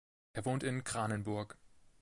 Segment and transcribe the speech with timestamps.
[0.33, 1.59] Er wohnt in Kranenburg.